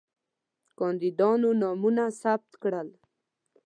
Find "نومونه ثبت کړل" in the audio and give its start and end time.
1.61-2.89